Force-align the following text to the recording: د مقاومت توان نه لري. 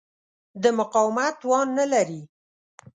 د 0.61 0.63
مقاومت 0.79 1.33
توان 1.41 1.67
نه 1.79 1.85
لري. 1.93 2.21